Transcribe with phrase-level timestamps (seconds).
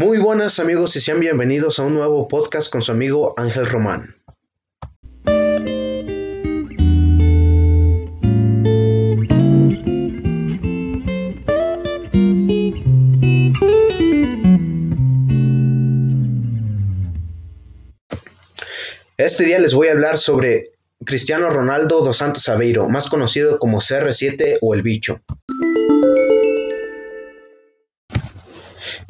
[0.00, 4.14] Muy buenas amigos y sean bienvenidos a un nuevo podcast con su amigo Ángel Román.
[19.18, 20.70] Este día les voy a hablar sobre
[21.04, 25.20] Cristiano Ronaldo dos Santos Aveiro, más conocido como CR7 o el bicho.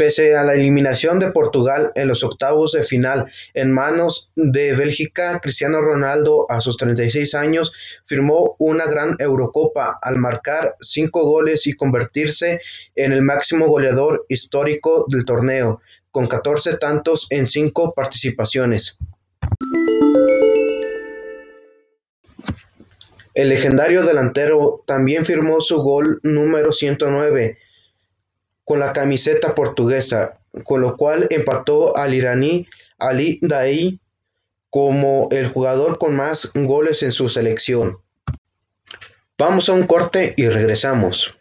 [0.00, 5.38] Pese a la eliminación de Portugal en los octavos de final en manos de Bélgica,
[5.40, 7.70] Cristiano Ronaldo a sus 36 años
[8.06, 12.62] firmó una gran Eurocopa al marcar cinco goles y convertirse
[12.96, 18.96] en el máximo goleador histórico del torneo, con 14 tantos en cinco participaciones.
[23.34, 27.58] El legendario delantero también firmó su gol número 109
[28.70, 32.68] con la camiseta portuguesa, con lo cual empató al iraní
[33.00, 33.98] Ali Daei
[34.70, 37.98] como el jugador con más goles en su selección.
[39.36, 41.39] Vamos a un corte y regresamos.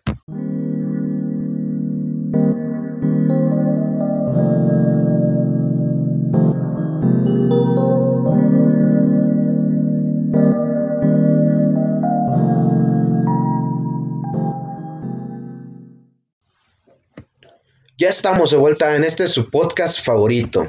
[18.01, 20.65] Ya estamos de vuelta en este su podcast favorito.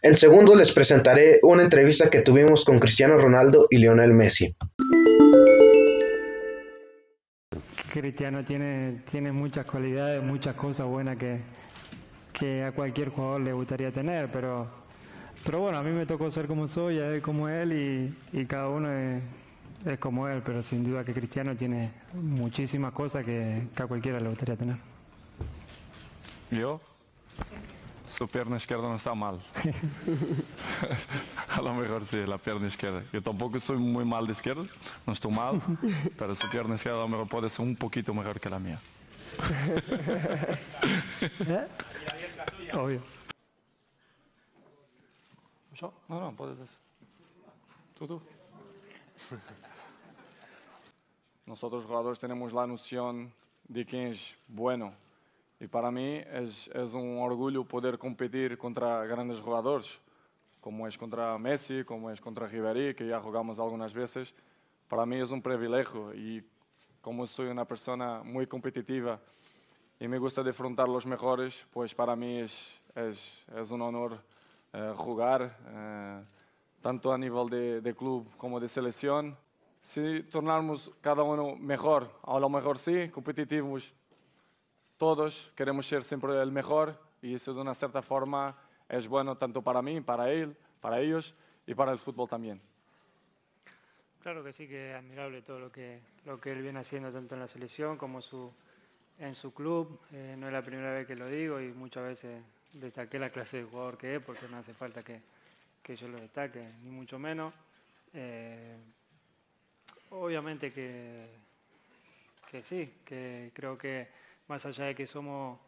[0.00, 4.54] En segundo les presentaré una entrevista que tuvimos con Cristiano Ronaldo y Lionel Messi.
[7.92, 14.68] Cristiano tiene, muchas cualidades, muchas cosas buenas que, a cualquier jugador le gustaría tener, pero,
[15.44, 18.68] pero bueno, a mí me tocó ser como soy, a él como él y, cada
[18.68, 24.20] uno es, como él, pero sin duda que Cristiano tiene muchísimas cosas que a cualquiera
[24.20, 24.95] le gustaría tener.
[26.50, 26.80] Yo,
[28.08, 29.40] su pierna izquierda no está mal.
[31.48, 33.02] a lo mejor sí, la pierna izquierda.
[33.12, 34.64] Yo tampoco soy muy mal de izquierda,
[35.06, 35.60] no estoy mal,
[36.16, 38.78] pero su pierna izquierda a lo mejor puede ser un poquito mejor que la mía.
[41.40, 41.68] ¿Eh?
[42.74, 43.02] Obvio.
[45.74, 45.92] ¿Yo?
[46.08, 46.78] No, no, puedes decir.
[47.98, 48.22] Tú, tú.
[51.44, 53.32] Nosotros jugadores tenemos la noción
[53.68, 55.05] de quién es bueno
[55.58, 60.00] y para mí es, es un orgullo poder competir contra grandes jugadores,
[60.60, 64.34] como es contra Messi, como es contra Ribéry, que ya jugamos algunas veces.
[64.88, 66.44] Para mí es un privilegio y
[67.00, 69.18] como soy una persona muy competitiva
[69.98, 74.20] y me gusta defrontar los mejores, pues para mí es, es, es un honor
[74.74, 76.22] eh, jugar, eh,
[76.82, 79.36] tanto a nivel de, de club como de selección.
[79.80, 83.94] Si tornarmos cada uno mejor, a lo mejor sí, competitivos,
[84.98, 88.56] todos queremos ser siempre el mejor y eso de una cierta forma
[88.88, 91.34] es bueno tanto para mí, para él, para ellos
[91.66, 92.60] y para el fútbol también.
[94.22, 97.34] Claro que sí, que es admirable todo lo que, lo que él viene haciendo tanto
[97.34, 98.52] en la selección como su,
[99.18, 100.00] en su club.
[100.12, 102.42] Eh, no es la primera vez que lo digo y muchas veces
[102.72, 105.20] destaqué la clase de jugador que es porque no hace falta que,
[105.82, 107.54] que yo lo destaque, ni mucho menos.
[108.14, 108.76] Eh,
[110.10, 111.28] obviamente que,
[112.50, 114.08] que sí, que creo que
[114.48, 115.58] más allá de que somos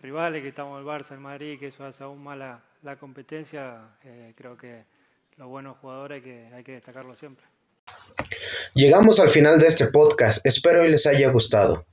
[0.00, 4.32] rivales, que estamos el Barça, el Madrid, que eso hace aún más la, competencia, eh,
[4.36, 4.84] creo que
[5.36, 6.22] los buenos jugadores
[6.52, 7.44] hay que, destacarlo siempre.
[8.74, 11.86] Llegamos al final de este podcast, espero y les haya gustado.